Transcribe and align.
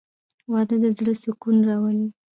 •واده 0.51 0.75
د 0.83 0.85
زړه 0.97 1.13
سکون 1.21 1.57
راولي. 1.69 2.07